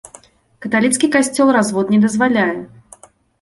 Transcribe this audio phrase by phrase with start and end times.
[0.65, 2.55] Каталіцкі касцёл развод не дазваляе.